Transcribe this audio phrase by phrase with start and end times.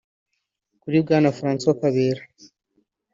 [0.81, 2.23] Kuri Bwana Francois Karera